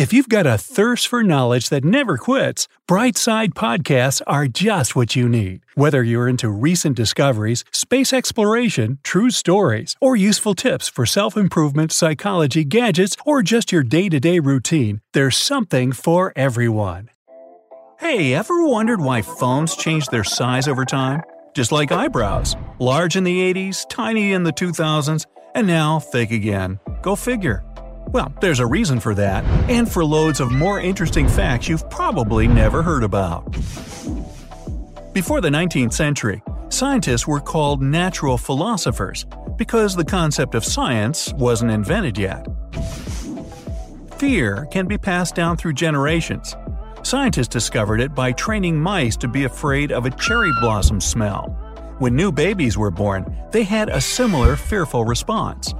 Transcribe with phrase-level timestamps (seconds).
[0.00, 5.14] If you've got a thirst for knowledge that never quits, Brightside Podcasts are just what
[5.14, 5.60] you need.
[5.74, 11.92] Whether you're into recent discoveries, space exploration, true stories, or useful tips for self improvement,
[11.92, 17.10] psychology, gadgets, or just your day to day routine, there's something for everyone.
[17.98, 21.20] Hey, ever wondered why phones change their size over time?
[21.54, 22.56] Just like eyebrows.
[22.78, 26.80] Large in the 80s, tiny in the 2000s, and now fake again.
[27.02, 27.62] Go figure.
[28.12, 32.48] Well, there's a reason for that, and for loads of more interesting facts you've probably
[32.48, 33.44] never heard about.
[35.12, 39.26] Before the 19th century, scientists were called natural philosophers
[39.56, 42.46] because the concept of science wasn't invented yet.
[44.18, 46.56] Fear can be passed down through generations.
[47.02, 51.56] Scientists discovered it by training mice to be afraid of a cherry blossom smell.
[51.98, 55.74] When new babies were born, they had a similar fearful response.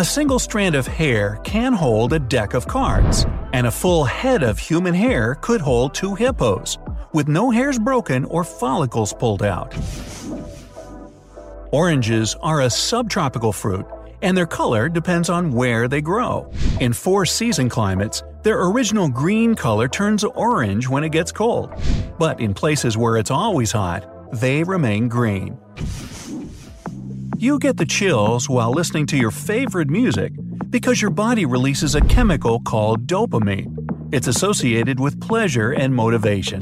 [0.00, 4.42] A single strand of hair can hold a deck of cards, and a full head
[4.42, 6.78] of human hair could hold two hippos,
[7.12, 9.74] with no hairs broken or follicles pulled out.
[11.70, 13.84] Oranges are a subtropical fruit,
[14.22, 16.50] and their color depends on where they grow.
[16.80, 21.74] In four season climates, their original green color turns orange when it gets cold,
[22.18, 25.58] but in places where it's always hot, they remain green.
[27.40, 30.34] You get the chills while listening to your favorite music
[30.68, 34.12] because your body releases a chemical called dopamine.
[34.12, 36.60] It's associated with pleasure and motivation.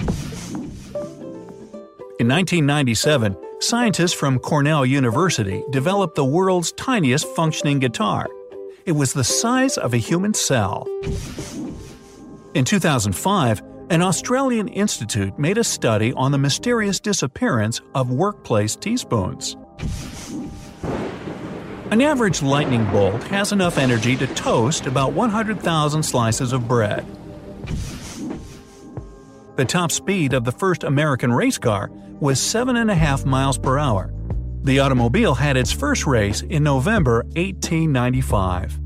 [2.21, 8.29] In 1997, scientists from Cornell University developed the world's tiniest functioning guitar.
[8.87, 10.87] It was the size of a human cell.
[12.55, 19.57] In 2005, an Australian institute made a study on the mysterious disappearance of workplace teaspoons.
[21.91, 27.07] An average lightning bolt has enough energy to toast about 100,000 slices of bread.
[29.57, 31.91] The top speed of the first American race car
[32.21, 34.13] was 7.5 miles per hour.
[34.65, 38.79] The automobile had its first race in November 1895.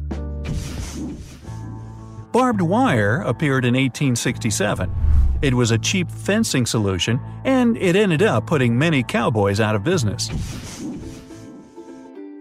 [2.30, 4.94] Barbed wire appeared in 1867.
[5.42, 9.82] It was a cheap fencing solution, and it ended up putting many cowboys out of
[9.82, 10.30] business.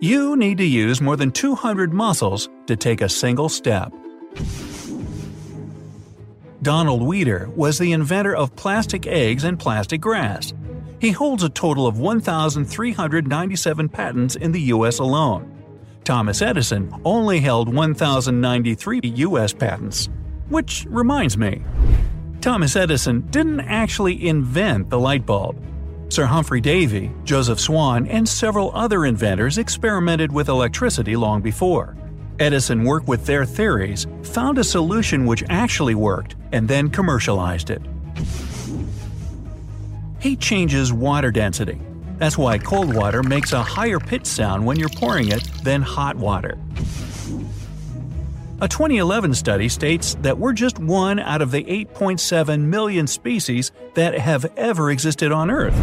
[0.04, 3.94] You need to use more than 200 muscles to take a single step.
[6.64, 10.56] Donald Weder was the inventor of plastic eggs and plastic grass.
[11.00, 15.56] He holds a total of 1,397 patents in the US alone.
[16.04, 20.10] Thomas Edison only held 1,093 US patents.
[20.50, 21.62] Which reminds me,
[22.42, 25.64] Thomas Edison didn't actually invent the light bulb.
[26.12, 31.96] Sir Humphrey Davy, Joseph Swan, and several other inventors experimented with electricity long before.
[32.38, 37.82] Edison worked with their theories, found a solution which actually worked, and then commercialized it.
[40.20, 41.80] Heat changes water density.
[42.18, 46.18] That's why cold water makes a higher pitch sound when you're pouring it than hot
[46.18, 46.58] water.
[48.64, 54.14] A 2011 study states that we're just one out of the 8.7 million species that
[54.14, 55.74] have ever existed on Earth,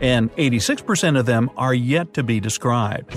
[0.00, 3.12] and 86% of them are yet to be described.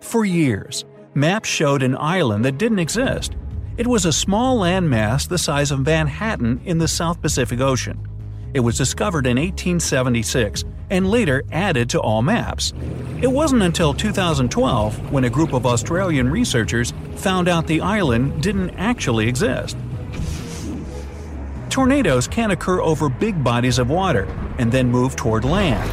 [0.00, 0.84] For years,
[1.14, 3.36] maps showed an island that didn't exist.
[3.76, 8.15] It was a small landmass the size of Manhattan in the South Pacific Ocean.
[8.56, 12.72] It was discovered in 1876 and later added to all maps.
[13.20, 18.70] It wasn't until 2012 when a group of Australian researchers found out the island didn't
[18.70, 19.76] actually exist.
[21.68, 24.24] Tornadoes can occur over big bodies of water
[24.56, 25.92] and then move toward land.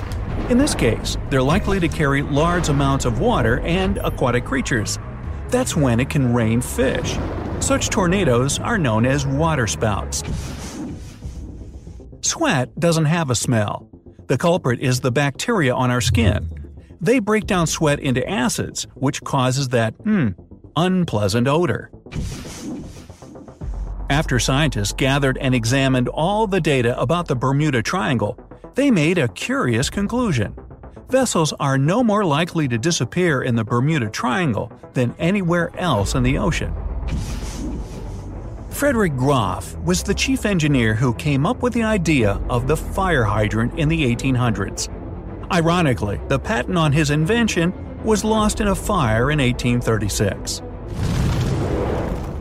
[0.50, 5.00] In this case, they're likely to carry large amounts of water and aquatic creatures.
[5.50, 7.18] That's when it can rain fish.
[7.59, 10.62] Such tornadoes are known as waterspouts.
[12.24, 13.90] Sweat doesn't have a smell.
[14.28, 16.50] The culprit is the bacteria on our skin.
[17.02, 20.30] They break down sweat into acids, which causes that, hmm,
[20.78, 21.92] unpleasant odor.
[24.10, 28.40] After scientists gathered and examined all the data about the Bermuda Triangle,
[28.76, 30.56] they made a curious conclusion.
[31.10, 36.24] vessels are no more likely to disappear in the Bermuda Triangle than anywhere else in
[36.24, 36.74] the ocean.
[38.74, 43.24] Frederick Graff was the chief engineer who came up with the idea of the fire
[43.24, 44.90] hydrant in the 1800s.
[45.52, 47.72] Ironically, the patent on his invention
[48.04, 50.64] was lost in a fire in 1836.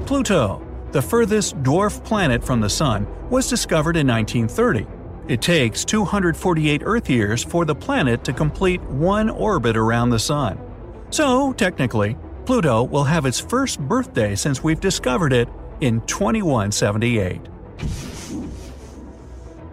[0.07, 4.87] Pluto, the furthest dwarf planet from the Sun, was discovered in 1930.
[5.29, 10.59] It takes 248 Earth years for the planet to complete one orbit around the Sun.
[11.11, 15.49] So, technically, Pluto will have its first birthday since we've discovered it
[15.83, 17.41] in 2178.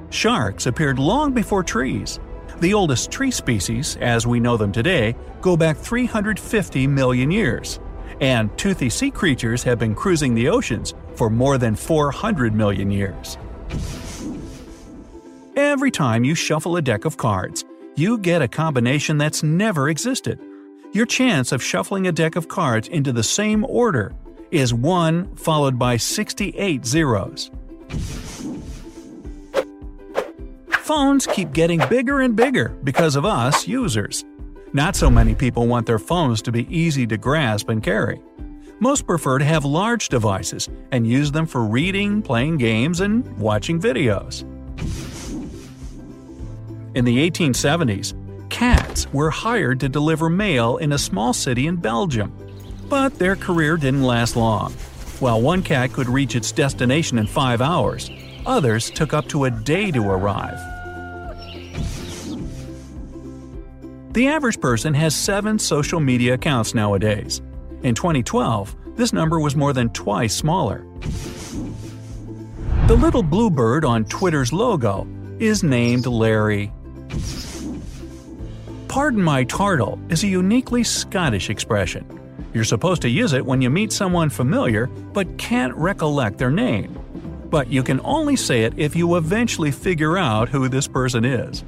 [0.09, 2.19] Sharks appeared long before trees.
[2.59, 7.79] The oldest tree species, as we know them today, go back 350 million years,
[8.19, 13.37] and toothy sea creatures have been cruising the oceans for more than 400 million years.
[15.55, 17.63] Every time you shuffle a deck of cards,
[17.95, 20.39] you get a combination that's never existed.
[20.91, 24.15] Your chance of shuffling a deck of cards into the same order
[24.51, 27.51] is 1 followed by 68 zeros.
[30.69, 34.25] Phones keep getting bigger and bigger because of us users.
[34.73, 38.21] Not so many people want their phones to be easy to grasp and carry.
[38.79, 43.79] Most prefer to have large devices and use them for reading, playing games, and watching
[43.79, 44.43] videos.
[46.95, 48.13] In the 1870s,
[48.49, 52.33] cats were hired to deliver mail in a small city in Belgium.
[52.89, 54.73] But their career didn't last long.
[55.19, 58.09] While one cat could reach its destination in five hours,
[58.45, 60.57] others took up to a day to arrive.
[64.13, 67.41] The average person has seven social media accounts nowadays.
[67.83, 70.83] In 2012, this number was more than twice smaller.
[72.87, 75.07] The little blue bird on Twitter's logo
[75.37, 76.71] is named Larry.
[78.87, 82.18] Pardon my tartle is a uniquely Scottish expression.
[82.53, 86.97] You're supposed to use it when you meet someone familiar but can't recollect their name.
[87.49, 91.63] But you can only say it if you eventually figure out who this person is.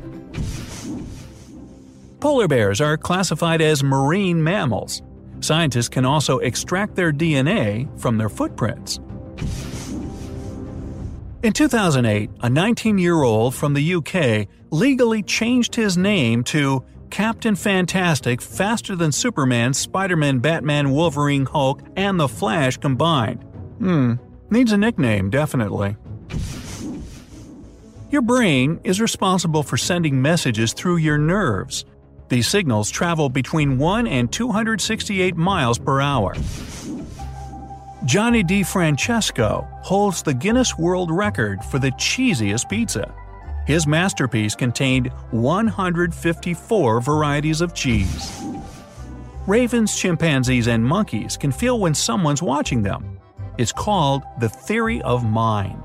[2.20, 5.02] Polar bears are classified as marine mammals.
[5.40, 9.00] Scientists can also extract their DNA from their footprints.
[11.42, 17.56] In 2008, a 19 year old from the UK legally changed his name to Captain
[17.56, 23.44] Fantastic faster than Superman, Spider Man, Batman, Wolverine, Hulk, and The Flash combined.
[23.80, 24.14] Hmm,
[24.50, 25.98] needs a nickname, definitely.
[28.10, 31.86] Your brain is responsible for sending messages through your nerves.
[32.30, 36.34] These signals travel between 1 and 268 miles per hour.
[38.06, 43.14] Johnny Di Francesco holds the Guinness World Record for the cheesiest pizza.
[43.72, 48.44] His masterpiece contained 154 varieties of cheese.
[49.48, 53.18] Ravens, chimpanzees, and monkeys can feel when someone's watching them.
[53.58, 55.82] It's called the theory of mind.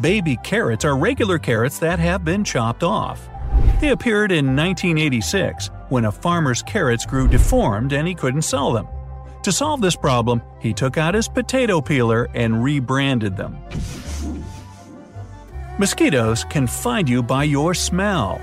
[0.00, 3.28] Baby carrots are regular carrots that have been chopped off.
[3.82, 8.88] They appeared in 1986 when a farmer's carrots grew deformed and he couldn't sell them.
[9.42, 13.58] To solve this problem, he took out his potato peeler and rebranded them.
[15.80, 18.38] Mosquitoes can find you by your smell.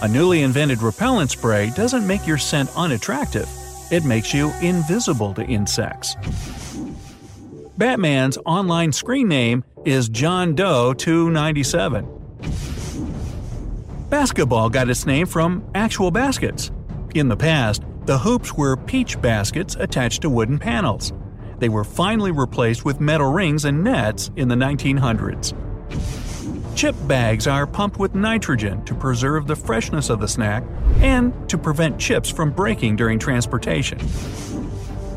[0.00, 3.46] A newly invented repellent spray doesn't make your scent unattractive,
[3.90, 6.16] it makes you invisible to insects.
[7.76, 12.08] Batman's online screen name is John Doe 297.
[14.08, 16.70] Basketball got its name from actual baskets.
[17.14, 21.12] In the past, the hoops were peach baskets attached to wooden panels.
[21.58, 25.52] They were finally replaced with metal rings and nets in the 1900s.
[26.78, 30.62] Chip bags are pumped with nitrogen to preserve the freshness of the snack
[30.98, 33.98] and to prevent chips from breaking during transportation.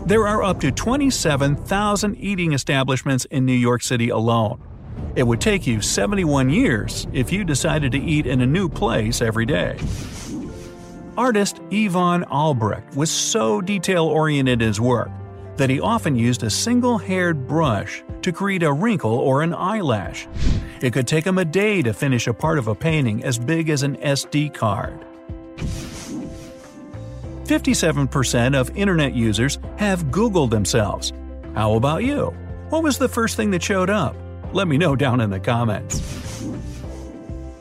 [0.08, 4.60] There are up to 27,000 eating establishments in New York City alone.
[5.16, 9.22] It would take you 71 years if you decided to eat in a new place
[9.22, 9.78] every day.
[11.16, 15.12] Artist Yvonne Albrecht was so detail oriented in his work
[15.58, 20.28] that he often used a single haired brush to create a wrinkle or an eyelash.
[20.82, 23.70] It could take him a day to finish a part of a painting as big
[23.70, 25.06] as an SD card.
[27.46, 31.12] 57% of internet users have Googled themselves.
[31.54, 32.34] How about you?
[32.70, 34.16] What was the first thing that showed up?
[34.54, 36.00] Let me know down in the comments.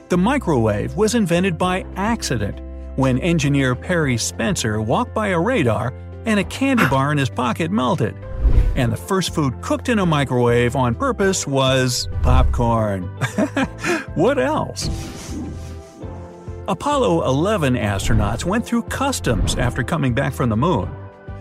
[0.09, 2.61] The microwave was invented by accident
[2.97, 5.93] when engineer Percy Spencer walked by a radar
[6.27, 8.15] and a candy bar in his pocket melted.
[8.77, 13.03] And the first food cooked in a microwave on purpose was popcorn.
[14.15, 14.89] what else?
[16.69, 20.89] Apollo 11 astronauts went through customs after coming back from the moon.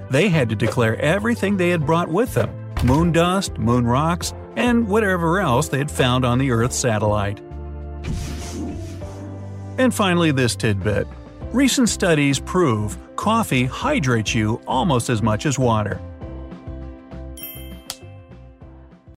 [0.10, 2.50] They had to declare everything they had brought with them
[2.84, 7.40] moon dust, moon rocks, and whatever else they had found on the Earth satellite.
[9.78, 11.08] And finally, this tidbit.
[11.54, 16.00] Recent studies prove coffee hydrates you almost as much as water.